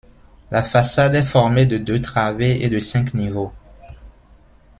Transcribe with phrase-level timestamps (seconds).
[0.49, 3.53] La façade est formée de deux travées et de cinq niveaux.